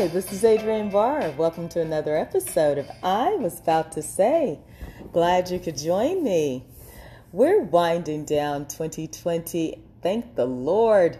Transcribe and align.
Hi, 0.00 0.06
this 0.06 0.32
is 0.32 0.42
Adrienne 0.46 0.88
Barr. 0.88 1.30
Welcome 1.32 1.68
to 1.68 1.80
another 1.82 2.16
episode 2.16 2.78
of 2.78 2.90
I 3.02 3.34
Was 3.34 3.60
About 3.60 3.92
to 3.92 4.02
Say. 4.02 4.58
Glad 5.12 5.50
you 5.50 5.58
could 5.58 5.76
join 5.76 6.24
me. 6.24 6.64
We're 7.32 7.60
winding 7.60 8.24
down 8.24 8.66
2020. 8.66 9.84
Thank 10.02 10.36
the 10.36 10.46
Lord. 10.46 11.18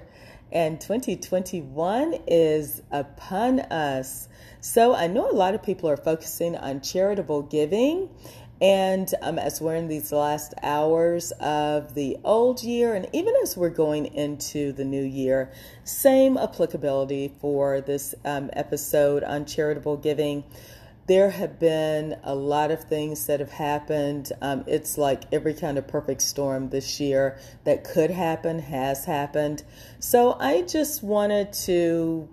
And 0.51 0.81
2021 0.81 2.21
is 2.27 2.81
upon 2.91 3.61
us. 3.61 4.29
So 4.63 4.95
I 4.95 5.09
know 5.09 5.31
a 5.31 5.37
lot 5.37 5.55
of 5.55 5.63
people 5.63 5.91
are 5.91 5.99
focusing 5.99 6.57
on 6.57 6.81
charitable 6.81 7.43
giving 7.43 8.09
and 8.61 9.13
um, 9.23 9.39
as 9.39 9.61
we're 9.61 9.77
in 9.77 9.89
these 9.89 10.13
last 10.13 10.53
hours 10.63 11.33
of 11.41 11.95
the 11.95 12.19
old 12.25 12.63
year, 12.63 12.95
and 12.95 13.09
even 13.13 13.35
as 13.43 13.57
we're 13.57 13.71
going 13.71 14.07
into 14.07 14.73
the 14.73 14.85
new 14.85 15.03
year, 15.03 15.51
same 15.85 16.37
applicability 16.37 17.33
for 17.41 17.81
this 17.81 18.15
um, 18.25 18.51
episode 18.53 19.25
on 19.25 19.47
charitable 19.47 19.97
giving. 19.97 20.45
There 21.07 21.31
have 21.31 21.59
been 21.59 22.17
a 22.23 22.35
lot 22.35 22.71
of 22.71 22.85
things 22.85 23.27
that 23.27 23.41
have 23.41 23.51
happened. 23.51 24.31
Um, 24.43 24.63
it's 24.69 24.97
like 24.97 25.25
every 25.33 25.55
kind 25.55 25.77
of 25.77 25.89
perfect 25.89 26.23
storm 26.23 26.69
this 26.69 27.01
year 27.01 27.39
that 27.65 27.83
could 27.83 28.11
happen 28.11 28.61
has 28.61 29.07
happened. 29.07 29.65
So 29.99 30.37
I 30.39 30.63
just 30.63 31.03
wanted 31.03 31.53
to 31.65 32.29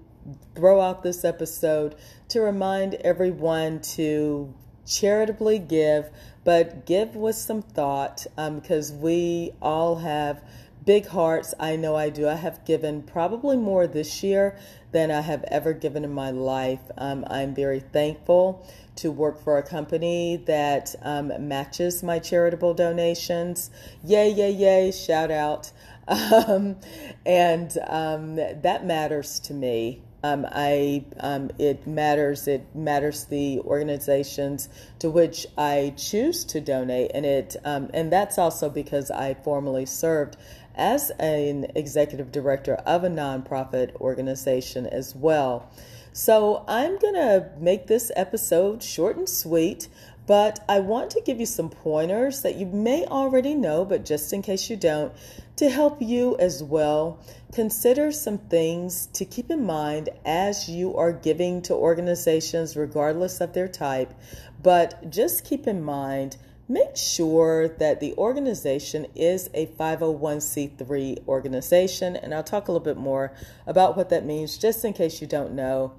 throw 0.55 0.81
out 0.81 1.03
this 1.03 1.23
episode 1.23 1.95
to 2.29 2.41
remind 2.41 2.95
everyone 2.95 3.79
to 3.81 4.53
charitably 4.87 5.59
give, 5.59 6.09
but 6.43 6.85
give 6.85 7.15
with 7.15 7.35
some 7.35 7.61
thought 7.61 8.25
um, 8.37 8.59
because 8.59 8.91
we 8.91 9.51
all 9.61 9.97
have 9.97 10.41
big 10.85 11.05
hearts. 11.05 11.53
I 11.59 11.75
know 11.75 11.97
I 11.97 12.09
do. 12.09 12.27
I 12.29 12.35
have 12.35 12.63
given 12.63 13.03
probably 13.03 13.57
more 13.57 13.85
this 13.85 14.23
year 14.23 14.57
than 14.93 15.11
I 15.11 15.19
have 15.19 15.43
ever 15.49 15.73
given 15.73 16.05
in 16.05 16.13
my 16.13 16.31
life. 16.31 16.79
Um, 16.97 17.25
I'm 17.29 17.53
very 17.53 17.81
thankful 17.81 18.65
to 18.95 19.11
work 19.11 19.43
for 19.43 19.57
a 19.57 19.63
company 19.63 20.37
that 20.47 20.95
um, 21.01 21.31
matches 21.47 22.01
my 22.01 22.19
charitable 22.19 22.73
donations. 22.73 23.69
Yay, 24.03 24.31
yay, 24.31 24.51
yay, 24.51 24.91
shout 24.91 25.29
out. 25.29 25.71
Um, 26.09 26.77
and 27.25 27.77
um, 27.85 28.37
that 28.37 28.85
matters 28.85 29.41
to 29.41 29.53
me. 29.53 30.01
Um, 30.23 30.47
I 30.51 31.05
um, 31.19 31.51
it 31.59 31.85
matters. 31.85 32.47
It 32.47 32.75
matters 32.75 33.25
the 33.25 33.59
organizations 33.59 34.67
to 34.99 35.09
which 35.09 35.45
I 35.57 35.93
choose 35.95 36.43
to 36.45 36.59
donate, 36.59 37.11
and 37.13 37.25
it 37.25 37.55
um, 37.63 37.89
and 37.93 38.11
that's 38.11 38.37
also 38.37 38.69
because 38.69 39.11
I 39.11 39.35
formerly 39.35 39.85
served 39.85 40.37
as 40.75 41.11
an 41.19 41.67
executive 41.75 42.31
director 42.31 42.75
of 42.85 43.03
a 43.03 43.09
nonprofit 43.09 43.95
organization 43.95 44.85
as 44.87 45.15
well. 45.15 45.69
So 46.13 46.63
I'm 46.67 46.97
gonna 46.97 47.51
make 47.59 47.85
this 47.85 48.11
episode 48.15 48.81
short 48.81 49.17
and 49.17 49.29
sweet. 49.29 49.87
But 50.27 50.59
I 50.67 50.81
want 50.81 51.09
to 51.11 51.21
give 51.21 51.39
you 51.39 51.45
some 51.45 51.69
pointers 51.69 52.41
that 52.41 52.57
you 52.57 52.65
may 52.65 53.05
already 53.05 53.55
know, 53.55 53.85
but 53.85 54.05
just 54.05 54.33
in 54.33 54.41
case 54.41 54.69
you 54.69 54.75
don't, 54.75 55.13
to 55.55 55.69
help 55.69 56.01
you 56.01 56.35
as 56.37 56.61
well. 56.61 57.19
Consider 57.53 58.11
some 58.11 58.37
things 58.37 59.07
to 59.13 59.23
keep 59.23 59.49
in 59.49 59.65
mind 59.65 60.09
as 60.25 60.69
you 60.69 60.95
are 60.97 61.13
giving 61.13 61.61
to 61.63 61.73
organizations, 61.73 62.75
regardless 62.75 63.39
of 63.39 63.53
their 63.53 63.69
type. 63.69 64.13
But 64.61 65.09
just 65.09 65.45
keep 65.45 65.65
in 65.65 65.81
mind, 65.81 66.35
make 66.67 66.97
sure 66.97 67.69
that 67.69 68.01
the 68.01 68.13
organization 68.15 69.07
is 69.15 69.49
a 69.53 69.67
501c3 69.67 71.25
organization. 71.25 72.17
And 72.17 72.33
I'll 72.33 72.43
talk 72.43 72.67
a 72.67 72.71
little 72.73 72.83
bit 72.83 72.97
more 72.97 73.33
about 73.65 73.95
what 73.95 74.09
that 74.09 74.25
means 74.25 74.57
just 74.57 74.83
in 74.83 74.91
case 74.91 75.21
you 75.21 75.27
don't 75.27 75.53
know. 75.53 75.93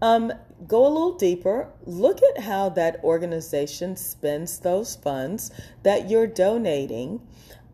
Um, 0.00 0.32
go 0.66 0.86
a 0.86 0.88
little 0.88 1.16
deeper. 1.16 1.70
Look 1.84 2.20
at 2.22 2.42
how 2.42 2.68
that 2.70 3.02
organization 3.02 3.96
spends 3.96 4.58
those 4.60 4.96
funds 4.96 5.50
that 5.82 6.08
you're 6.08 6.26
donating. 6.26 7.20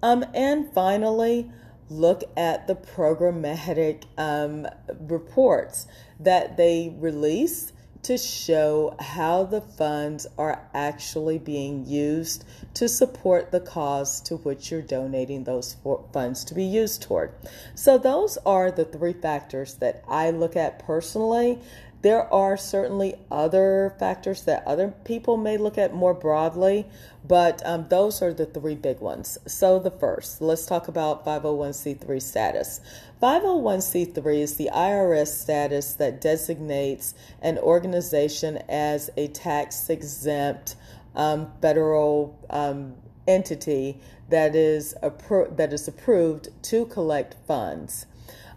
Um, 0.03 0.25
and 0.35 0.73
finally, 0.73 1.51
look 1.89 2.25
at 2.37 2.67
the 2.67 2.75
programmatic 2.75 4.05
um, 4.19 4.67
reports 5.01 5.87
that 6.21 6.57
they 6.57 6.95
release 6.99 7.73
to 8.03 8.19
show 8.19 8.95
how 9.01 9.45
the 9.45 9.62
funds 9.62 10.27
are 10.37 10.69
actually 10.75 11.39
being 11.39 11.87
used 11.87 12.45
to 12.75 12.87
support 12.87 13.51
the 13.51 13.61
cause 13.61 14.21
to 14.21 14.37
which 14.37 14.71
you're 14.71 14.83
donating 14.83 15.45
those 15.45 15.77
funds 16.12 16.45
to 16.45 16.55
be 16.55 16.65
used 16.65 17.01
toward. 17.01 17.33
So, 17.75 17.97
those 17.97 18.37
are 18.45 18.71
the 18.71 18.85
three 18.85 19.15
factors 19.15 19.77
that 19.77 20.05
I 20.06 20.31
look 20.31 20.55
at 20.55 20.81
personally 20.81 21.61
there 22.05 22.31
are 22.31 22.55
certainly 22.55 23.15
other 23.31 23.97
factors 23.99 24.43
that 24.43 24.63
other 24.67 24.93
people 25.07 25.39
may 25.39 25.57
look 25.57 25.79
at 25.79 25.95
more 25.95 26.13
broadly, 26.13 26.85
but 27.27 27.63
um, 27.65 27.87
those 27.89 28.21
are 28.21 28.35
the 28.35 28.45
three 28.45 28.75
big 28.75 29.01
ones. 29.01 29.39
So, 29.47 29.79
the 29.79 29.91
first, 29.91 30.43
let's 30.43 30.67
talk 30.67 30.87
about 30.87 31.25
501c3 31.25 32.21
status. 32.21 32.83
501c3 33.23 34.39
is 34.39 34.57
the 34.57 34.69
IRS 34.71 35.29
status 35.29 35.95
that 35.95 36.21
designates 36.21 37.15
an 37.41 37.57
organization 37.57 38.59
as 38.69 39.09
a 39.17 39.29
tax 39.29 39.89
exempt 39.89 40.77
um, 41.15 41.51
federal 41.63 42.39
um, 42.51 42.97
entity 43.27 43.99
that 44.29 44.55
is, 44.55 44.95
appro- 45.03 45.57
that 45.57 45.73
is 45.73 45.89
approved 45.89 46.51
to 46.65 46.85
collect 46.85 47.35
funds. 47.47 48.05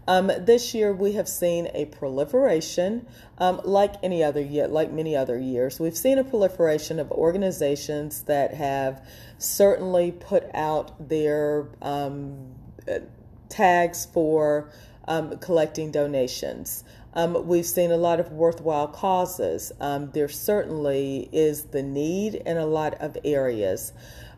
Um, 0.07 0.31
this 0.39 0.73
year, 0.73 0.93
we 0.93 1.13
have 1.13 1.27
seen 1.27 1.67
a 1.73 1.85
proliferation, 1.85 3.05
um, 3.39 3.59
like 3.65 3.95
any 4.01 4.23
other 4.23 4.41
year, 4.41 4.67
like 4.67 4.89
many 4.91 5.17
other 5.17 5.37
years. 5.37 5.81
We've 5.81 5.97
seen 5.97 6.17
a 6.17 6.23
proliferation 6.23 6.97
of 6.97 7.11
organizations 7.11 8.23
that 8.23 8.53
have 8.53 9.05
certainly 9.37 10.13
put 10.13 10.45
out 10.53 11.09
their 11.09 11.67
um, 11.81 12.55
tags 13.49 14.05
for 14.05 14.71
um, 15.09 15.37
collecting 15.39 15.91
donations. 15.91 16.85
Um, 17.13 17.45
we've 17.45 17.65
seen 17.65 17.91
a 17.91 17.97
lot 17.97 18.21
of 18.21 18.31
worthwhile 18.31 18.87
causes. 18.87 19.73
Um, 19.81 20.11
there 20.11 20.29
certainly 20.29 21.27
is 21.33 21.63
the 21.63 21.83
need 21.83 22.35
in 22.35 22.57
a 22.57 22.65
lot 22.65 22.93
of 23.01 23.17
areas, 23.25 23.91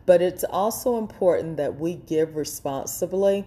but 0.04 0.20
it's 0.20 0.44
also 0.44 0.98
important 0.98 1.58
that 1.58 1.78
we 1.78 1.94
give 1.94 2.34
responsibly 2.34 3.46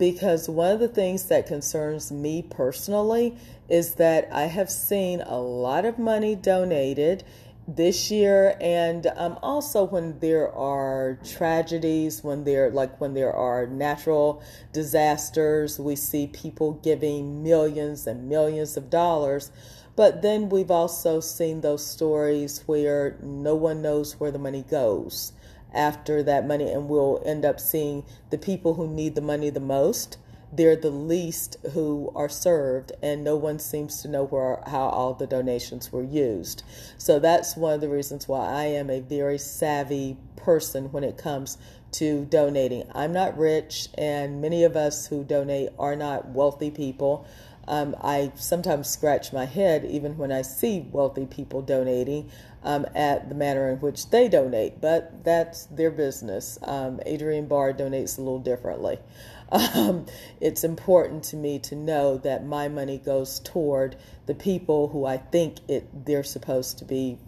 because 0.00 0.48
one 0.48 0.72
of 0.72 0.80
the 0.80 0.88
things 0.88 1.26
that 1.26 1.46
concerns 1.46 2.10
me 2.10 2.40
personally 2.40 3.36
is 3.68 3.96
that 3.96 4.26
I 4.32 4.44
have 4.44 4.70
seen 4.70 5.20
a 5.20 5.38
lot 5.38 5.84
of 5.84 5.98
money 5.98 6.34
donated 6.34 7.22
this 7.68 8.10
year. 8.10 8.56
And 8.62 9.06
um, 9.14 9.38
also 9.42 9.84
when 9.84 10.18
there 10.20 10.50
are 10.52 11.18
tragedies 11.22 12.24
when 12.24 12.44
there 12.44 12.70
like 12.70 12.98
when 12.98 13.12
there 13.12 13.34
are 13.34 13.66
natural 13.66 14.42
disasters 14.72 15.78
we 15.78 15.96
see 15.96 16.28
people 16.28 16.72
giving 16.82 17.42
millions 17.42 18.06
and 18.06 18.26
millions 18.26 18.78
of 18.78 18.88
dollars. 18.88 19.52
But 19.96 20.22
then 20.22 20.48
we've 20.48 20.70
also 20.70 21.20
seen 21.20 21.60
those 21.60 21.84
stories 21.84 22.62
where 22.64 23.18
no 23.22 23.54
one 23.54 23.82
knows 23.82 24.18
where 24.18 24.30
the 24.30 24.38
money 24.38 24.62
goes 24.62 25.32
after 25.72 26.22
that 26.22 26.46
money, 26.46 26.70
and 26.70 26.88
we'll 26.88 27.22
end 27.24 27.44
up 27.44 27.60
seeing 27.60 28.04
the 28.30 28.38
people 28.38 28.74
who 28.74 28.88
need 28.88 29.14
the 29.14 29.20
money 29.20 29.50
the 29.50 29.60
most. 29.60 30.16
They're 30.52 30.74
the 30.74 30.90
least 30.90 31.56
who 31.74 32.12
are 32.16 32.28
served, 32.28 32.90
and 33.02 33.22
no 33.22 33.36
one 33.36 33.60
seems 33.60 34.02
to 34.02 34.08
know 34.08 34.24
where 34.24 34.60
how 34.66 34.88
all 34.88 35.14
the 35.14 35.26
donations 35.26 35.92
were 35.92 36.02
used. 36.02 36.64
So 36.98 37.20
that's 37.20 37.56
one 37.56 37.74
of 37.74 37.80
the 37.80 37.88
reasons 37.88 38.26
why 38.26 38.48
I 38.48 38.64
am 38.64 38.90
a 38.90 39.00
very 39.00 39.38
savvy 39.38 40.16
person 40.34 40.90
when 40.90 41.04
it 41.04 41.16
comes 41.16 41.56
to 41.92 42.24
donating. 42.24 42.84
I'm 42.92 43.12
not 43.12 43.38
rich, 43.38 43.88
and 43.96 44.40
many 44.40 44.64
of 44.64 44.74
us 44.76 45.06
who 45.06 45.22
donate 45.22 45.70
are 45.78 45.96
not 45.96 46.30
wealthy 46.30 46.70
people. 46.70 47.26
Um, 47.70 47.94
I 48.02 48.32
sometimes 48.34 48.88
scratch 48.88 49.32
my 49.32 49.44
head 49.44 49.84
even 49.84 50.18
when 50.18 50.32
I 50.32 50.42
see 50.42 50.88
wealthy 50.90 51.24
people 51.24 51.62
donating 51.62 52.28
um, 52.64 52.84
at 52.96 53.28
the 53.28 53.34
manner 53.36 53.70
in 53.70 53.78
which 53.78 54.10
they 54.10 54.28
donate, 54.28 54.80
but 54.80 55.22
that's 55.22 55.66
their 55.66 55.92
business. 55.92 56.58
Um, 56.62 56.98
Adrienne 57.06 57.46
Barr 57.46 57.72
donates 57.72 58.18
a 58.18 58.22
little 58.22 58.40
differently. 58.40 58.98
Um, 59.52 60.06
it's 60.40 60.62
important 60.62 61.24
to 61.24 61.36
me 61.36 61.58
to 61.58 61.74
know 61.74 62.18
that 62.18 62.46
my 62.46 62.68
money 62.68 62.98
goes 62.98 63.40
toward 63.40 63.96
the 64.26 64.34
people 64.36 64.86
who 64.86 65.04
I 65.04 65.16
think 65.16 65.56
it 65.66 66.06
they're 66.06 66.22
supposed 66.22 66.78
to 66.78 66.84
be 66.84 67.18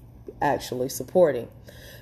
actually 0.41 0.89
supporting. 0.89 1.49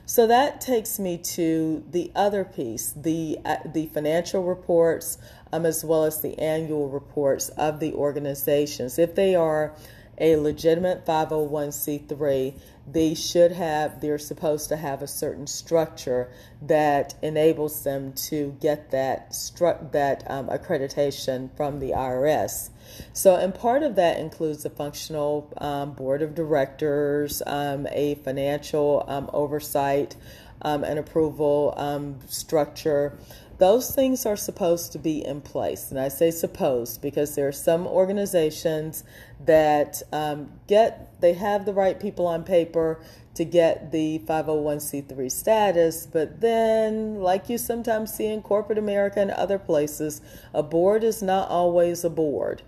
So 0.04 0.26
that 0.26 0.60
takes 0.60 0.98
me 0.98 1.19
to 1.19 1.84
the 1.90 2.10
other 2.14 2.44
piece, 2.44 2.92
the 2.96 3.38
uh, 3.44 3.58
the 3.64 3.87
financial 3.87 4.42
reports, 4.42 5.19
um, 5.52 5.67
as 5.67 5.85
well 5.85 6.05
as 6.05 6.20
the 6.20 6.38
annual 6.38 6.88
reports 6.88 7.49
of 7.50 7.81
the 7.81 7.93
organizations. 7.94 8.99
If 8.99 9.14
they 9.14 9.35
are 9.35 9.75
a 10.20 10.37
legitimate 10.37 11.06
501c3, 11.06 12.55
they 12.87 13.14
should 13.14 13.52
have, 13.52 14.00
they're 14.00 14.19
supposed 14.19 14.69
to 14.69 14.76
have 14.76 15.00
a 15.00 15.06
certain 15.06 15.47
structure 15.47 16.31
that 16.61 17.14
enables 17.23 17.85
them 17.85 18.12
to 18.12 18.56
get 18.61 18.91
that, 18.91 19.31
stru- 19.31 19.91
that 19.93 20.25
um, 20.29 20.49
accreditation 20.49 21.55
from 21.56 21.79
the 21.79 21.91
IRS. 21.91 22.69
So, 23.12 23.37
and 23.37 23.55
part 23.55 23.82
of 23.82 23.94
that 23.97 24.19
includes 24.19 24.64
a 24.64 24.70
functional 24.70 25.52
um, 25.58 25.93
board 25.93 26.20
of 26.20 26.35
directors, 26.35 27.43
um, 27.47 27.87
a 27.91 28.17
financial 28.17 29.05
um, 29.08 29.31
oversight 29.32 30.17
um, 30.62 30.85
and 30.85 30.99
approval 30.99 31.73
um, 31.76 32.19
structure 32.29 33.17
those 33.61 33.95
things 33.95 34.25
are 34.25 34.37
supposed 34.37 34.91
to 34.91 34.99
be 34.99 35.23
in 35.25 35.43
place. 35.43 35.91
And 35.91 36.01
I 36.01 36.09
say 36.09 36.31
supposed 36.31 37.03
because 37.03 37.35
there 37.35 37.47
are 37.47 37.53
some 37.53 37.87
organizations 37.87 39.05
that 39.45 40.03
um, 40.12 40.51
get, 40.67 41.21
they 41.21 41.35
have 41.35 41.67
the 41.67 41.75
right 41.75 42.01
people 42.01 42.27
on 42.27 42.43
paper 42.43 43.01
to 43.35 43.45
get 43.45 43.93
the 43.93 44.19
501c3 44.21 45.31
status, 45.31 46.07
but 46.07 46.41
then, 46.41 47.21
like 47.21 47.49
you 47.49 47.59
sometimes 47.59 48.12
see 48.12 48.27
in 48.27 48.43
corporate 48.43 48.79
America 48.79 49.21
and 49.21 49.31
other 49.31 49.59
places, 49.59 50.23
a 50.55 50.62
board 50.62 51.05
is 51.05 51.23
not 51.23 51.49
always 51.51 52.03
a 52.03 52.11
board. 52.11 52.62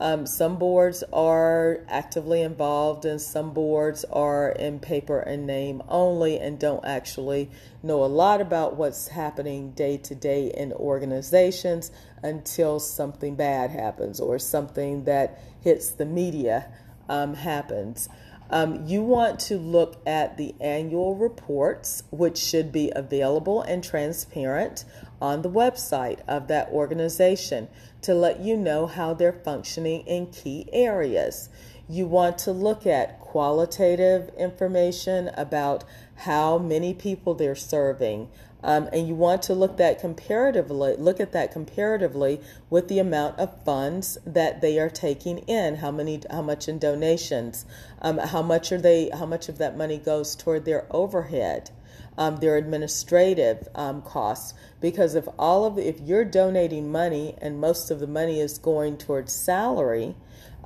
Um, 0.00 0.26
some 0.26 0.58
boards 0.58 1.02
are 1.12 1.80
actively 1.88 2.42
involved, 2.42 3.04
and 3.04 3.20
some 3.20 3.52
boards 3.52 4.04
are 4.04 4.50
in 4.50 4.78
paper 4.78 5.18
and 5.18 5.46
name 5.46 5.82
only 5.88 6.38
and 6.38 6.58
don't 6.58 6.84
actually 6.84 7.50
know 7.82 8.04
a 8.04 8.06
lot 8.06 8.40
about 8.40 8.76
what's 8.76 9.08
happening 9.08 9.72
day 9.72 9.96
to 9.96 10.14
day 10.14 10.52
in 10.56 10.72
organizations 10.72 11.90
until 12.22 12.78
something 12.78 13.34
bad 13.34 13.70
happens 13.70 14.20
or 14.20 14.38
something 14.38 15.04
that 15.04 15.40
hits 15.60 15.90
the 15.90 16.06
media 16.06 16.70
um, 17.08 17.34
happens. 17.34 18.08
Um, 18.50 18.86
you 18.86 19.02
want 19.02 19.40
to 19.40 19.58
look 19.58 20.00
at 20.06 20.36
the 20.36 20.54
annual 20.60 21.14
reports, 21.14 22.02
which 22.10 22.38
should 22.38 22.72
be 22.72 22.90
available 22.94 23.60
and 23.62 23.84
transparent 23.84 24.84
on 25.20 25.42
the 25.42 25.50
website 25.50 26.20
of 26.26 26.48
that 26.48 26.68
organization 26.70 27.68
to 28.02 28.14
let 28.14 28.40
you 28.40 28.56
know 28.56 28.86
how 28.86 29.12
they're 29.12 29.32
functioning 29.32 30.00
in 30.06 30.28
key 30.28 30.68
areas. 30.72 31.48
You 31.88 32.06
want 32.06 32.38
to 32.38 32.52
look 32.52 32.86
at 32.86 33.20
qualitative 33.20 34.30
information 34.36 35.30
about 35.34 35.84
how 36.16 36.58
many 36.58 36.94
people 36.94 37.34
they're 37.34 37.54
serving. 37.54 38.28
Um, 38.62 38.88
and 38.92 39.06
you 39.06 39.14
want 39.14 39.42
to 39.44 39.54
look 39.54 39.76
that 39.76 40.00
comparatively 40.00 40.96
look 40.96 41.20
at 41.20 41.30
that 41.30 41.52
comparatively 41.52 42.40
with 42.68 42.88
the 42.88 42.98
amount 42.98 43.38
of 43.38 43.62
funds 43.64 44.18
that 44.26 44.60
they 44.60 44.80
are 44.80 44.90
taking 44.90 45.38
in 45.46 45.76
how 45.76 45.92
many 45.92 46.20
how 46.28 46.42
much 46.42 46.66
in 46.66 46.80
donations 46.80 47.64
um, 48.02 48.18
how 48.18 48.42
much 48.42 48.72
are 48.72 48.80
they 48.80 49.10
how 49.10 49.26
much 49.26 49.48
of 49.48 49.58
that 49.58 49.76
money 49.76 49.96
goes 49.96 50.34
toward 50.34 50.64
their 50.64 50.86
overhead 50.90 51.70
um, 52.18 52.36
their 52.38 52.56
administrative 52.56 53.68
um, 53.74 54.02
costs. 54.02 54.52
Because 54.80 55.14
if 55.14 55.26
all 55.38 55.64
of 55.64 55.78
if 55.78 56.00
you're 56.00 56.24
donating 56.24 56.90
money 56.90 57.36
and 57.40 57.60
most 57.60 57.90
of 57.90 58.00
the 58.00 58.06
money 58.06 58.40
is 58.40 58.58
going 58.58 58.98
towards 58.98 59.32
salary, 59.32 60.16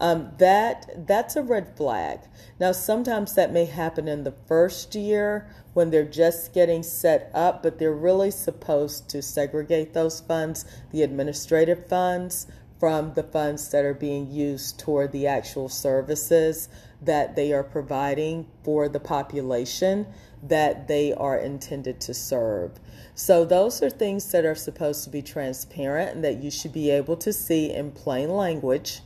um, 0.03 0.33
that 0.39 1.07
that's 1.07 1.37
a 1.37 1.43
red 1.43 1.77
flag. 1.77 2.19
Now, 2.59 2.73
sometimes 2.73 3.35
that 3.35 3.53
may 3.53 3.67
happen 3.67 4.09
in 4.09 4.25
the 4.25 4.35
first 4.49 4.97
year 4.97 5.49
when 5.75 5.91
they're 5.91 6.05
just 6.05 6.53
getting 6.53 6.83
set 6.83 7.31
up, 7.33 7.63
but 7.63 7.79
they're 7.79 7.93
really 7.93 8.33
supposed 8.33 9.09
to 9.11 9.23
segregate 9.23 9.95
those 9.95 10.21
funds, 10.21 10.65
the 10.91 11.03
administrative 11.03 11.87
funds, 11.87 12.49
from 12.81 13.15
the 13.15 13.23
funds 13.23 13.71
that 13.71 13.85
are 13.85 13.95
being 13.95 14.29
used 14.29 14.77
toward 14.77 15.13
the 15.13 15.29
actual 15.29 15.69
services 15.69 16.69
that 17.01 17.37
they 17.37 17.53
are 17.53 17.63
providing 17.63 18.45
for 18.65 18.89
the 18.89 18.99
population 18.99 20.05
that 20.43 20.89
they 20.89 21.13
are 21.13 21.39
intended 21.39 22.01
to 22.01 22.13
serve. 22.13 22.73
So, 23.15 23.45
those 23.45 23.81
are 23.85 23.91
things 23.91 24.33
that 24.33 24.45
are 24.45 24.57
supposed 24.57 25.05
to 25.05 25.11
be 25.11 25.23
transparent 25.23 26.17
and 26.17 26.25
that 26.25 26.43
you 26.43 26.51
should 26.51 26.73
be 26.73 26.91
able 26.91 27.17
to 27.19 27.33
see 27.33 27.73
in 27.73 27.93
plain 27.93 28.31
language 28.31 29.01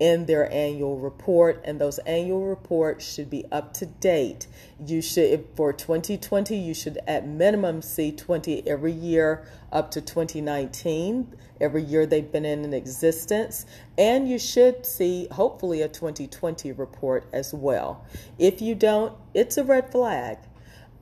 in 0.00 0.24
their 0.24 0.50
annual 0.50 0.98
report 0.98 1.60
and 1.64 1.78
those 1.78 1.98
annual 2.00 2.46
reports 2.46 3.04
should 3.04 3.28
be 3.28 3.44
up 3.52 3.74
to 3.74 3.86
date. 3.86 4.46
You 4.84 5.02
should 5.02 5.46
for 5.54 5.72
2020 5.72 6.56
you 6.56 6.74
should 6.74 6.98
at 7.06 7.28
minimum 7.28 7.82
see 7.82 8.10
20 8.10 8.66
every 8.66 8.92
year 8.92 9.46
up 9.70 9.90
to 9.92 10.00
2019 10.00 11.36
every 11.60 11.82
year 11.82 12.06
they've 12.06 12.32
been 12.32 12.46
in 12.46 12.72
existence. 12.72 13.66
And 13.98 14.26
you 14.26 14.38
should 14.38 14.86
see 14.86 15.28
hopefully 15.30 15.82
a 15.82 15.88
2020 15.88 16.72
report 16.72 17.26
as 17.32 17.52
well. 17.52 18.06
If 18.38 18.62
you 18.62 18.74
don't 18.74 19.12
it's 19.34 19.58
a 19.58 19.64
red 19.64 19.92
flag 19.92 20.38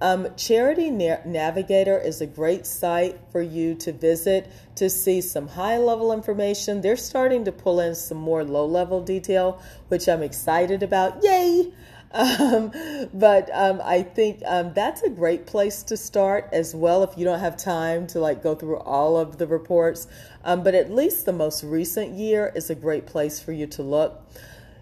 um, 0.00 0.29
Charity 0.37 0.91
Na- 0.91 1.25
Navigator 1.25 1.99
is 1.99 2.21
a 2.21 2.27
great 2.27 2.67
site 2.67 3.19
for 3.33 3.43
you 3.43 3.75
to 3.77 3.93
visit 3.93 4.50
to 4.77 4.89
see 4.89 5.21
some 5.21 5.49
high 5.49 5.79
level 5.79 6.12
information. 6.12 6.81
They're 6.81 6.97
starting 6.97 7.45
to 7.45 7.53
pull 7.53 7.81
in 7.81 7.95
some 7.95 8.19
more 8.19 8.45
low 8.45 8.67
level 8.67 9.03
detail, 9.03 9.61
which 9.89 10.09
I'm 10.09 10.23
excited 10.23 10.83
about. 10.83 11.23
Yay! 11.23 11.73
Um, 12.11 12.73
but 13.12 13.50
um, 13.53 13.83
I 13.85 14.03
think 14.03 14.41
um, 14.47 14.73
that's 14.73 15.03
a 15.03 15.11
great 15.11 15.47
place 15.47 15.83
to 15.83 15.97
start 15.99 16.49
as 16.53 16.75
well 16.75 17.03
if 17.03 17.19
you 17.19 17.27
don't 17.27 17.39
have 17.39 17.59
time 17.59 18.06
to 18.06 18.19
like 18.19 18.43
go 18.43 18.55
through 18.55 18.79
all 18.79 19.19
of 19.19 19.37
the 19.37 19.47
reports. 19.47 20.06
Um, 20.43 20.62
but 20.62 20.75
at 20.75 20.91
least 20.91 21.27
the 21.27 21.35
most 21.35 21.62
recent 21.62 22.15
year 22.15 22.51
is 22.55 22.71
a 22.71 22.75
great 22.75 23.06
place 23.06 23.41
for 23.41 23.53
you 23.53 23.67
to 23.67 23.83
look 23.83 24.25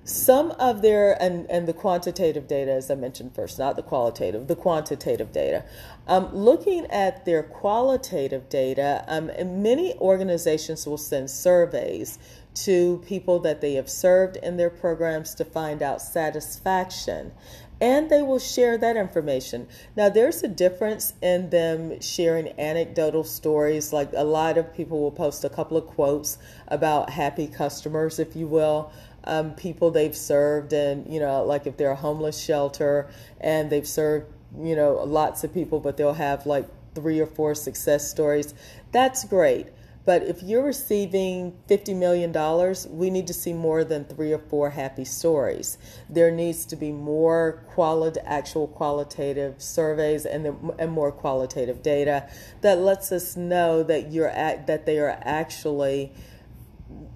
some 0.07 0.53
of 0.53 0.83
their 0.83 1.21
and 1.21 1.51
and 1.51 1.67
the 1.67 1.73
quantitative 1.73 2.47
data 2.47 2.71
as 2.71 2.89
i 2.93 2.95
mentioned 2.95 3.35
first 3.35 3.59
not 3.59 3.75
the 3.75 3.83
qualitative 3.83 4.47
the 4.47 4.55
quantitative 4.55 5.33
data 5.33 5.65
um, 6.07 6.33
looking 6.33 6.87
at 6.87 7.25
their 7.25 7.43
qualitative 7.43 8.49
data 8.49 9.05
um, 9.09 9.27
many 9.61 9.95
organizations 9.95 10.87
will 10.87 10.97
send 10.97 11.29
surveys 11.29 12.21
to 12.55 13.03
people 13.05 13.41
that 13.41 13.61
they 13.61 13.75
have 13.75 13.91
served 13.91 14.37
in 14.37 14.57
their 14.57 14.71
programs 14.71 15.35
to 15.35 15.45
find 15.45 15.83
out 15.83 16.01
satisfaction 16.01 17.33
and 17.81 18.09
they 18.09 18.23
will 18.23 18.39
share 18.39 18.79
that 18.79 18.97
information. 18.97 19.69
Now, 19.97 20.09
there's 20.09 20.43
a 20.43 20.49
difference 20.49 21.13
in 21.21 21.51
them 21.51 22.01
sharing 22.01 22.59
anecdotal 22.59 23.23
stories. 23.23 23.93
Like 23.93 24.11
a 24.15 24.25
lot 24.25 24.57
of 24.57 24.75
people 24.75 25.01
will 25.01 25.11
post 25.11 25.45
a 25.45 25.51
couple 25.51 25.77
of 25.77 25.87
quotes 25.87 26.39
about 26.69 27.11
happy 27.11 27.47
customers, 27.47 28.19
if 28.19 28.35
you 28.35 28.47
will 28.47 28.91
um, 29.27 29.55
people 29.55 29.91
they've 29.91 30.17
served, 30.17 30.73
and 30.73 31.13
you 31.13 31.21
know, 31.21 31.45
like 31.45 31.67
if 31.67 31.77
they're 31.77 31.91
a 31.91 31.97
homeless 31.97 32.39
shelter 32.39 33.09
and 33.41 33.71
they've 33.71 33.87
served, 33.87 34.27
you 34.59 34.77
know, 34.77 34.95
lots 35.05 35.45
of 35.45 35.53
people, 35.53 35.81
but 35.81 35.97
they'll 35.97 36.15
have 36.15 36.47
like 36.47 36.67
three 36.95 37.21
or 37.21 37.27
four 37.27 37.55
success 37.55 38.11
stories. 38.11 38.55
That's 38.93 39.25
great. 39.25 39.67
But 40.07 40.23
if 40.23 40.41
you're 40.41 40.63
receiving 40.63 41.59
$50 41.69 41.97
million, 41.97 42.97
we 42.97 43.11
need 43.11 43.27
to 43.27 43.35
see 43.35 43.53
more 43.53 43.83
than 43.83 44.05
three 44.05 44.33
or 44.33 44.39
four 44.39 44.71
happy 44.71 45.05
stories. 45.05 45.79
There 46.09 46.31
needs 46.31 46.65
to 46.67 46.77
be 46.77 46.93
more 46.93 47.65
quality, 47.75 48.21
actual 48.25 48.69
qualitative 48.69 49.61
surveys 49.61 50.25
and, 50.25 50.45
the, 50.45 50.55
and 50.79 50.93
more 50.93 51.11
qualitative 51.11 51.83
data 51.83 52.29
that 52.61 52.79
lets 52.79 53.11
us 53.11 53.37
know 53.37 53.83
that 53.83 54.13
you're 54.13 54.29
at, 54.29 54.69
that 54.69 54.87
they 54.87 55.01
are 55.01 55.19
actually 55.23 56.13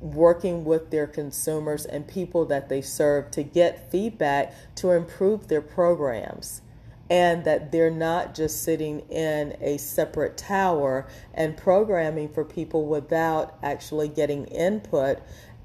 working 0.00 0.64
with 0.64 0.90
their 0.90 1.06
consumers 1.06 1.84
and 1.84 2.06
people 2.08 2.44
that 2.46 2.68
they 2.68 2.80
serve 2.80 3.30
to 3.30 3.42
get 3.42 3.90
feedback 3.90 4.54
to 4.74 4.90
improve 4.90 5.48
their 5.48 5.60
programs 5.60 6.62
and 7.10 7.44
that 7.44 7.72
they're 7.72 7.90
not 7.90 8.34
just 8.34 8.62
sitting 8.62 9.00
in 9.10 9.56
a 9.60 9.76
separate 9.78 10.36
tower 10.36 11.06
and 11.34 11.56
programming 11.56 12.28
for 12.28 12.44
people 12.44 12.86
without 12.86 13.58
actually 13.62 14.08
getting 14.08 14.46
input 14.46 15.18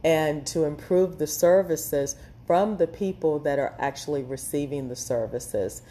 and 0.04 0.46
to 0.46 0.64
improve 0.64 1.18
the 1.18 1.28
services 1.28 2.16
from 2.48 2.78
the 2.78 2.88
people 2.88 3.40
that 3.40 3.60
are 3.60 3.76
actually 3.80 4.24
receiving 4.24 4.88
the 4.88 4.96
services. 4.96 5.82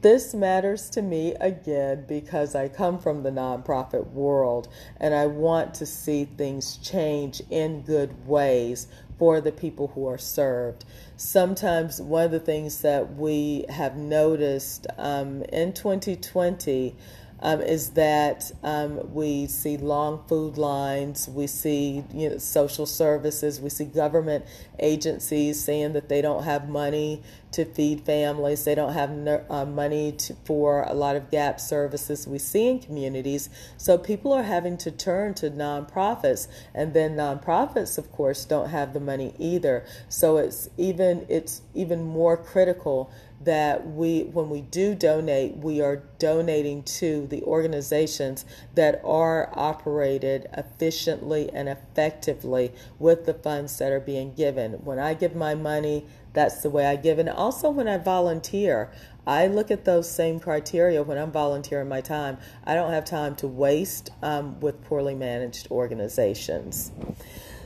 This 0.00 0.32
matters 0.32 0.90
to 0.90 1.02
me 1.02 1.34
again 1.40 2.04
because 2.06 2.54
I 2.54 2.68
come 2.68 3.00
from 3.00 3.24
the 3.24 3.30
nonprofit 3.30 4.06
world 4.12 4.68
and 5.00 5.12
I 5.12 5.26
want 5.26 5.74
to 5.74 5.86
see 5.86 6.24
things 6.24 6.76
change 6.76 7.42
in 7.50 7.82
good 7.82 8.24
ways 8.24 8.86
for 9.18 9.40
the 9.40 9.50
people 9.50 9.88
who 9.88 10.06
are 10.06 10.18
served. 10.18 10.84
Sometimes, 11.16 12.00
one 12.00 12.26
of 12.26 12.30
the 12.30 12.38
things 12.38 12.82
that 12.82 13.16
we 13.16 13.64
have 13.68 13.96
noticed 13.96 14.86
um, 14.96 15.42
in 15.52 15.72
2020 15.72 16.94
um, 17.40 17.60
is 17.60 17.90
that 17.90 18.50
um, 18.62 19.12
we 19.12 19.46
see 19.46 19.76
long 19.76 20.24
food 20.28 20.58
lines, 20.58 21.28
we 21.28 21.46
see 21.46 22.04
you 22.12 22.30
know, 22.30 22.38
social 22.38 22.86
services, 22.86 23.60
we 23.60 23.70
see 23.70 23.84
government 23.84 24.44
agencies 24.78 25.62
saying 25.62 25.92
that 25.92 26.08
they 26.08 26.20
don't 26.20 26.44
have 26.44 26.68
money 26.68 27.22
to 27.52 27.64
feed 27.64 28.02
families. 28.02 28.64
They 28.64 28.74
don't 28.74 28.92
have 28.92 29.10
uh, 29.50 29.64
money 29.64 30.12
to, 30.12 30.34
for 30.44 30.82
a 30.82 30.94
lot 30.94 31.16
of 31.16 31.30
gap 31.30 31.60
services 31.60 32.26
we 32.26 32.38
see 32.38 32.68
in 32.68 32.78
communities. 32.80 33.50
So 33.76 33.98
people 33.98 34.32
are 34.32 34.42
having 34.42 34.76
to 34.78 34.90
turn 34.90 35.34
to 35.34 35.50
nonprofits, 35.50 36.48
and 36.74 36.94
then 36.94 37.16
nonprofits, 37.16 37.98
of 37.98 38.12
course, 38.12 38.44
don't 38.44 38.70
have 38.70 38.92
the 38.92 39.00
money 39.00 39.34
either. 39.38 39.84
So 40.08 40.36
it's 40.36 40.68
even 40.76 41.26
it's 41.28 41.62
even 41.74 42.02
more 42.02 42.36
critical 42.36 43.10
that 43.40 43.86
we 43.86 44.22
when 44.24 44.50
we 44.50 44.60
do 44.60 44.94
donate 44.94 45.56
we 45.58 45.80
are 45.80 46.02
donating 46.18 46.82
to 46.82 47.26
the 47.28 47.42
organizations 47.44 48.44
that 48.74 49.00
are 49.04 49.50
operated 49.56 50.48
efficiently 50.56 51.48
and 51.52 51.68
effectively 51.68 52.72
with 52.98 53.26
the 53.26 53.34
funds 53.34 53.78
that 53.78 53.92
are 53.92 54.00
being 54.00 54.34
given 54.34 54.72
when 54.84 54.98
i 54.98 55.14
give 55.14 55.36
my 55.36 55.54
money 55.54 56.04
that's 56.38 56.62
the 56.62 56.70
way 56.70 56.86
i 56.86 56.94
give 56.94 57.18
and 57.18 57.28
also 57.28 57.68
when 57.68 57.88
i 57.88 57.98
volunteer 57.98 58.90
i 59.26 59.46
look 59.46 59.70
at 59.70 59.84
those 59.84 60.08
same 60.10 60.38
criteria 60.38 61.02
when 61.02 61.18
i'm 61.18 61.32
volunteering 61.32 61.88
my 61.88 62.00
time 62.00 62.38
i 62.64 62.74
don't 62.74 62.92
have 62.92 63.04
time 63.04 63.34
to 63.34 63.48
waste 63.48 64.10
um, 64.22 64.58
with 64.60 64.80
poorly 64.84 65.14
managed 65.14 65.68
organizations 65.70 66.92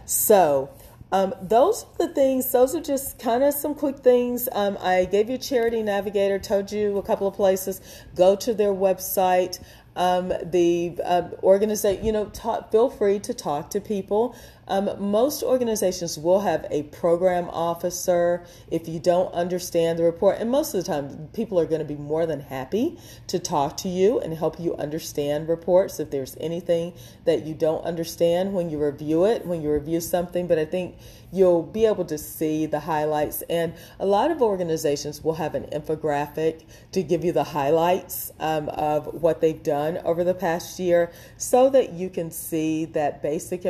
so 0.06 0.70
um, 1.12 1.34
those 1.42 1.84
are 1.84 2.06
the 2.06 2.14
things, 2.14 2.50
those 2.50 2.74
are 2.74 2.80
just 2.80 3.18
kind 3.18 3.44
of 3.44 3.52
some 3.52 3.74
quick 3.74 3.98
things. 3.98 4.48
Um, 4.50 4.78
I 4.80 5.04
gave 5.04 5.28
you 5.28 5.36
Charity 5.36 5.82
Navigator, 5.82 6.38
told 6.38 6.72
you 6.72 6.96
a 6.96 7.02
couple 7.02 7.26
of 7.26 7.34
places. 7.34 7.82
Go 8.16 8.34
to 8.36 8.54
their 8.54 8.72
website. 8.72 9.62
Um, 9.94 10.32
the 10.42 10.98
uh, 11.04 11.28
organization, 11.42 12.02
you 12.02 12.12
know, 12.12 12.24
talk, 12.30 12.72
feel 12.72 12.88
free 12.88 13.18
to 13.20 13.34
talk 13.34 13.68
to 13.70 13.80
people. 13.80 14.34
Um, 14.68 14.90
most 14.98 15.42
organizations 15.42 16.18
will 16.18 16.40
have 16.40 16.66
a 16.70 16.84
program 16.84 17.48
officer 17.50 18.44
if 18.70 18.88
you 18.88 19.00
don't 19.00 19.32
understand 19.34 19.98
the 19.98 20.04
report. 20.04 20.38
And 20.38 20.50
most 20.50 20.74
of 20.74 20.84
the 20.84 20.90
time, 20.90 21.28
people 21.32 21.58
are 21.58 21.66
going 21.66 21.80
to 21.80 21.84
be 21.84 21.96
more 21.96 22.26
than 22.26 22.40
happy 22.40 22.98
to 23.26 23.38
talk 23.38 23.76
to 23.78 23.88
you 23.88 24.20
and 24.20 24.32
help 24.34 24.60
you 24.60 24.76
understand 24.76 25.48
reports 25.48 25.98
if 25.98 26.10
there's 26.10 26.36
anything 26.40 26.92
that 27.24 27.44
you 27.44 27.54
don't 27.54 27.84
understand 27.84 28.54
when 28.54 28.70
you 28.70 28.82
review 28.82 29.24
it, 29.24 29.44
when 29.46 29.62
you 29.62 29.72
review 29.72 30.00
something. 30.00 30.46
But 30.46 30.58
I 30.58 30.64
think 30.64 30.96
you'll 31.32 31.62
be 31.62 31.86
able 31.86 32.04
to 32.04 32.18
see 32.18 32.66
the 32.66 32.80
highlights. 32.80 33.42
And 33.42 33.74
a 33.98 34.06
lot 34.06 34.30
of 34.30 34.42
organizations 34.42 35.24
will 35.24 35.34
have 35.34 35.54
an 35.54 35.64
infographic 35.72 36.64
to 36.92 37.02
give 37.02 37.24
you 37.24 37.32
the 37.32 37.44
highlights 37.44 38.32
um, 38.38 38.68
of 38.68 39.06
what 39.22 39.40
they've 39.40 39.62
done 39.62 39.98
over 40.04 40.22
the 40.22 40.34
past 40.34 40.78
year 40.78 41.10
so 41.36 41.70
that 41.70 41.92
you 41.94 42.10
can 42.10 42.30
see 42.30 42.84
that 42.84 43.22
basic 43.22 43.64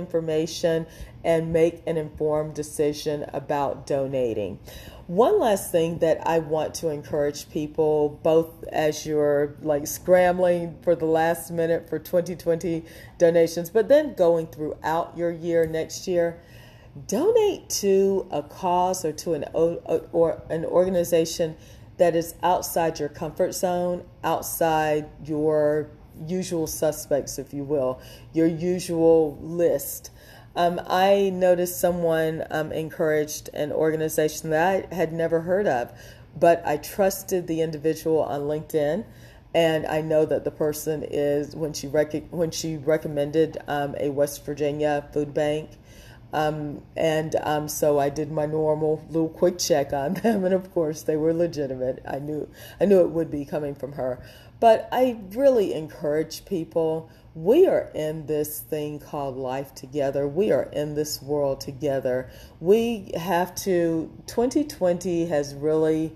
and 1.24 1.52
make 1.52 1.82
an 1.86 1.96
informed 1.96 2.54
decision 2.54 3.24
about 3.32 3.86
donating. 3.86 4.58
One 5.06 5.40
last 5.40 5.72
thing 5.72 5.98
that 5.98 6.26
I 6.26 6.38
want 6.38 6.74
to 6.76 6.88
encourage 6.88 7.50
people, 7.50 8.20
both 8.22 8.64
as 8.68 9.04
you're 9.04 9.56
like 9.62 9.86
scrambling 9.86 10.78
for 10.82 10.94
the 10.94 11.06
last 11.06 11.50
minute 11.50 11.88
for 11.88 11.98
2020 11.98 12.84
donations, 13.18 13.68
but 13.68 13.88
then 13.88 14.14
going 14.14 14.46
throughout 14.46 15.16
your 15.16 15.30
year 15.30 15.66
next 15.66 16.06
year, 16.06 16.40
donate 17.08 17.68
to 17.68 18.26
a 18.30 18.42
cause 18.42 19.04
or 19.04 19.12
to 19.12 19.34
an 19.34 19.44
or 19.52 20.42
an 20.50 20.64
organization 20.64 21.56
that 21.98 22.16
is 22.16 22.34
outside 22.42 22.98
your 22.98 23.08
comfort 23.08 23.54
zone, 23.54 24.04
outside 24.24 25.08
your 25.24 25.90
usual 26.26 26.66
suspects, 26.66 27.38
if 27.38 27.52
you 27.52 27.64
will, 27.64 28.00
your 28.32 28.46
usual 28.46 29.38
list. 29.40 30.10
Um, 30.54 30.80
I 30.86 31.30
noticed 31.30 31.80
someone 31.80 32.44
um, 32.50 32.72
encouraged 32.72 33.48
an 33.54 33.72
organization 33.72 34.50
that 34.50 34.92
I 34.92 34.94
had 34.94 35.12
never 35.12 35.40
heard 35.40 35.66
of, 35.66 35.92
but 36.38 36.62
I 36.66 36.76
trusted 36.76 37.46
the 37.46 37.62
individual 37.62 38.20
on 38.20 38.42
LinkedIn, 38.42 39.04
and 39.54 39.86
I 39.86 40.02
know 40.02 40.26
that 40.26 40.44
the 40.44 40.50
person 40.50 41.02
is 41.02 41.56
when 41.56 41.72
she 41.72 41.86
rec- 41.86 42.28
when 42.30 42.50
she 42.50 42.76
recommended 42.76 43.58
um, 43.66 43.94
a 43.98 44.10
West 44.10 44.44
Virginia 44.44 45.08
food 45.12 45.32
bank. 45.32 45.70
Um, 46.32 46.82
and 46.96 47.36
um, 47.42 47.68
so 47.68 47.98
I 47.98 48.08
did 48.08 48.30
my 48.30 48.46
normal 48.46 49.04
little 49.08 49.28
quick 49.28 49.58
check 49.58 49.92
on 49.92 50.14
them, 50.22 50.44
and 50.44 50.54
of 50.54 50.72
course 50.72 51.02
they 51.02 51.16
were 51.16 51.32
legitimate. 51.32 52.02
I 52.06 52.18
knew 52.18 52.48
I 52.80 52.86
knew 52.86 53.00
it 53.00 53.10
would 53.10 53.30
be 53.30 53.44
coming 53.44 53.74
from 53.74 53.92
her, 53.92 54.22
but 54.60 54.88
I 54.92 55.18
really 55.32 55.74
encourage 55.74 56.44
people 56.44 57.10
we 57.34 57.66
are 57.66 57.90
in 57.94 58.26
this 58.26 58.60
thing 58.60 58.98
called 58.98 59.36
life 59.36 59.74
together. 59.74 60.28
We 60.28 60.52
are 60.52 60.64
in 60.64 60.94
this 60.94 61.22
world 61.22 61.60
together. 61.60 62.28
We 62.60 63.10
have 63.14 63.54
to, 63.56 64.10
2020 64.26 65.26
has 65.26 65.54
really 65.54 66.14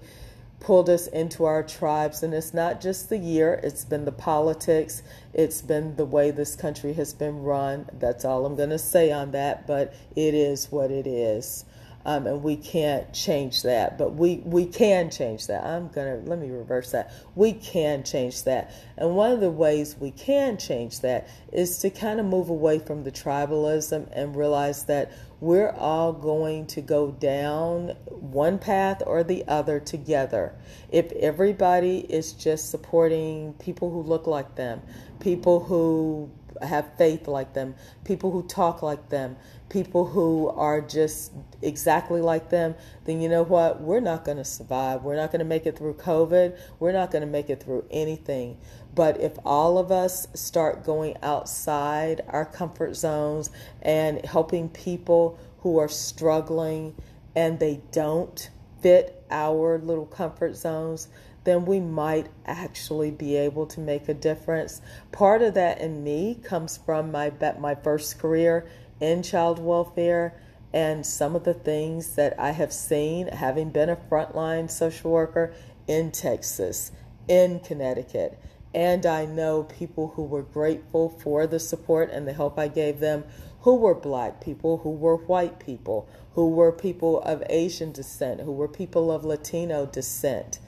pulled 0.66 0.90
us 0.90 1.06
into 1.06 1.44
our 1.44 1.62
tribes, 1.62 2.24
and 2.24 2.34
it's 2.34 2.52
not 2.52 2.80
just 2.80 3.08
the 3.08 3.16
year, 3.16 3.60
it's 3.62 3.84
been 3.84 4.04
the 4.04 4.10
politics, 4.10 5.00
it's 5.32 5.62
been 5.62 5.94
the 5.94 6.04
way 6.04 6.32
this 6.32 6.56
country 6.56 6.92
has 6.92 7.14
been 7.14 7.40
run. 7.44 7.88
That's 7.92 8.24
all 8.24 8.44
I'm 8.44 8.56
going 8.56 8.70
to 8.70 8.78
say 8.78 9.12
on 9.12 9.30
that, 9.30 9.64
but 9.68 9.94
it 10.16 10.34
is 10.34 10.72
what 10.72 10.90
it 10.90 11.06
is 11.06 11.64
um, 12.06 12.28
and 12.28 12.40
we 12.40 12.54
can't 12.54 13.12
change 13.12 13.62
that. 13.64 13.98
But 13.98 14.14
we 14.14 14.36
we 14.44 14.64
can 14.64 15.10
change 15.10 15.48
that. 15.48 15.64
I'm 15.64 15.88
gonna 15.88 16.22
let 16.24 16.38
me 16.38 16.48
reverse 16.50 16.92
that. 16.92 17.12
We 17.34 17.52
can 17.52 18.04
change 18.04 18.44
that, 18.44 18.72
and 18.96 19.16
one 19.16 19.32
of 19.32 19.40
the 19.40 19.50
ways 19.50 19.96
we 19.98 20.12
can 20.12 20.56
change 20.56 21.00
that 21.00 21.28
is 21.52 21.78
to 21.78 21.90
kind 21.90 22.20
of 22.20 22.26
move 22.26 22.48
away 22.48 22.78
from 22.78 23.02
the 23.02 23.10
tribalism 23.10 24.08
and 24.12 24.36
realize 24.36 24.84
that 24.84 25.12
we're 25.40 25.72
all 25.72 26.12
going 26.12 26.66
to 26.68 26.80
go 26.80 27.10
down 27.10 27.88
one 28.08 28.58
path 28.58 29.02
or 29.04 29.24
the 29.24 29.44
other 29.48 29.80
together. 29.80 30.54
If 30.90 31.10
everybody 31.12 31.98
is 31.98 32.32
just 32.32 32.70
supporting 32.70 33.52
people 33.54 33.90
who 33.90 34.02
look 34.02 34.28
like 34.28 34.54
them, 34.54 34.80
people 35.18 35.60
who 35.60 36.30
have 36.62 36.96
faith 36.96 37.28
like 37.28 37.54
them, 37.54 37.74
people 38.04 38.30
who 38.30 38.42
talk 38.46 38.82
like 38.82 39.08
them, 39.08 39.36
people 39.68 40.06
who 40.06 40.48
are 40.48 40.80
just 40.80 41.32
exactly 41.62 42.20
like 42.20 42.50
them, 42.50 42.74
then 43.04 43.20
you 43.20 43.28
know 43.28 43.42
what? 43.42 43.80
We're 43.80 44.00
not 44.00 44.24
going 44.24 44.36
to 44.38 44.44
survive. 44.44 45.02
We're 45.02 45.16
not 45.16 45.32
going 45.32 45.40
to 45.40 45.44
make 45.44 45.66
it 45.66 45.76
through 45.76 45.94
COVID. 45.94 46.58
We're 46.78 46.92
not 46.92 47.10
going 47.10 47.22
to 47.22 47.26
make 47.26 47.50
it 47.50 47.62
through 47.62 47.84
anything. 47.90 48.58
But 48.94 49.20
if 49.20 49.36
all 49.44 49.78
of 49.78 49.92
us 49.92 50.26
start 50.34 50.84
going 50.84 51.16
outside 51.22 52.22
our 52.28 52.46
comfort 52.46 52.96
zones 52.96 53.50
and 53.82 54.24
helping 54.24 54.68
people 54.68 55.38
who 55.60 55.78
are 55.78 55.88
struggling 55.88 56.94
and 57.34 57.58
they 57.58 57.80
don't 57.92 58.48
fit 58.80 59.24
our 59.30 59.78
little 59.78 60.06
comfort 60.06 60.56
zones, 60.56 61.08
then 61.46 61.64
we 61.64 61.80
might 61.80 62.28
actually 62.44 63.10
be 63.10 63.36
able 63.36 63.66
to 63.68 63.80
make 63.80 64.08
a 64.08 64.14
difference. 64.14 64.82
Part 65.12 65.40
of 65.40 65.54
that 65.54 65.80
in 65.80 66.04
me 66.04 66.38
comes 66.42 66.76
from 66.76 67.10
my 67.10 67.32
my 67.58 67.74
first 67.74 68.18
career 68.18 68.66
in 69.00 69.22
child 69.22 69.58
welfare 69.58 70.34
and 70.72 71.06
some 71.06 71.36
of 71.36 71.44
the 71.44 71.54
things 71.54 72.16
that 72.16 72.38
I 72.38 72.50
have 72.50 72.72
seen 72.72 73.28
having 73.28 73.70
been 73.70 73.88
a 73.88 73.96
frontline 73.96 74.70
social 74.70 75.12
worker 75.12 75.54
in 75.86 76.10
Texas, 76.10 76.90
in 77.28 77.60
Connecticut. 77.60 78.38
And 78.74 79.06
I 79.06 79.24
know 79.24 79.62
people 79.62 80.08
who 80.08 80.22
were 80.24 80.42
grateful 80.42 81.08
for 81.08 81.46
the 81.46 81.60
support 81.60 82.10
and 82.10 82.26
the 82.26 82.32
help 82.32 82.58
I 82.58 82.68
gave 82.68 82.98
them, 82.98 83.24
who 83.60 83.76
were 83.76 83.94
black 83.94 84.40
people, 84.40 84.78
who 84.78 84.90
were 84.90 85.16
white 85.16 85.60
people, 85.60 86.08
who 86.34 86.50
were 86.50 86.72
people 86.72 87.22
of 87.22 87.42
Asian 87.48 87.92
descent, 87.92 88.40
who 88.40 88.52
were 88.52 88.68
people 88.68 89.10
of 89.10 89.24
Latino 89.24 89.86
descent 89.86 90.58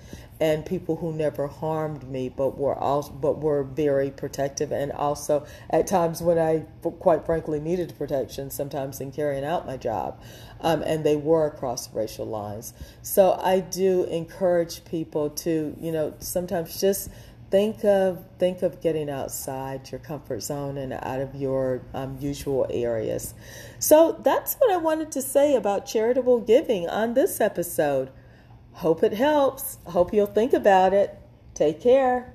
and 0.41 0.65
people 0.65 0.97
who 0.97 1.13
never 1.13 1.49
harmed 1.49 2.09
me 2.09 2.29
but 2.29 2.57
were 2.57 2.77
also 2.77 3.13
but 3.13 3.41
were 3.41 3.65
very 3.65 4.11
protective. 4.11 4.73
And 4.73 4.93
also 4.93 5.47
at 5.71 5.87
times 5.87 6.23
when 6.23 6.39
I 6.39 6.61
quite 7.01 7.27
frankly 7.27 7.61
needed 7.61 7.97
protection 7.99 8.51
sometimes 8.51 9.01
in 9.01 9.11
carrying 9.13 9.45
out 9.45 9.67
my 9.67 9.77
job 9.77 10.21
um, 10.61 10.83
and 10.83 11.05
they 11.05 11.17
were 11.17 11.47
across 11.47 11.93
racial 11.93 12.27
lines. 12.27 12.73
So 13.03 13.39
I 13.43 13.61
do 13.61 14.05
encourage 14.05 14.85
people 14.85 15.31
to 15.31 15.77
you 15.81 15.93
know 15.93 16.15
sometimes 16.21 16.81
just 16.81 17.11
think 17.51 17.83
of 17.85 18.25
think 18.39 18.63
of 18.63 18.81
getting 18.81 19.09
outside 19.09 19.91
your 19.91 19.99
comfort 19.99 20.43
zone 20.43 20.77
and 20.77 20.93
out 20.93 21.21
of 21.21 21.35
your 21.35 21.83
um, 21.95 22.17
usual 22.21 22.67
areas. 22.71 23.35
So 23.79 24.21
that's 24.23 24.55
what 24.57 24.71
I 24.71 24.77
wanted 24.77 25.11
to 25.13 25.23
say 25.23 25.57
about 25.57 25.87
charitable 25.87 26.41
giving 26.41 26.89
on 26.89 27.15
this 27.15 27.41
episode 27.41 28.11
Hope 28.79 29.03
it 29.03 29.13
helps. 29.13 29.79
Hope 29.87 30.15
you'll 30.15 30.27
think 30.27 30.53
about 30.53 30.93
it. 30.93 31.19
Take 31.53 31.81
care. 31.81 32.33